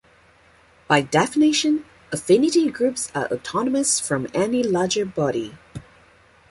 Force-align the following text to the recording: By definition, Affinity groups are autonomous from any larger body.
By 0.87 1.01
definition, 1.01 1.85
Affinity 2.11 2.71
groups 2.71 3.11
are 3.13 3.31
autonomous 3.31 3.99
from 3.99 4.25
any 4.33 4.63
larger 4.63 5.05
body. 5.05 5.55